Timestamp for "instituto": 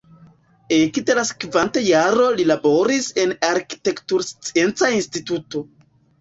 5.03-5.63